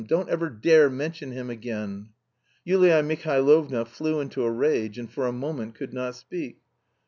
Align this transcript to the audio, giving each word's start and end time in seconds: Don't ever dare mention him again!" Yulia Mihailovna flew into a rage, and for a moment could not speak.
Don't 0.07 0.29
ever 0.29 0.49
dare 0.49 0.89
mention 0.89 1.29
him 1.31 1.51
again!" 1.51 2.09
Yulia 2.65 3.03
Mihailovna 3.03 3.85
flew 3.85 4.19
into 4.19 4.41
a 4.43 4.49
rage, 4.49 4.97
and 4.97 5.07
for 5.11 5.27
a 5.27 5.31
moment 5.31 5.75
could 5.75 5.93
not 5.93 6.15
speak. 6.15 6.57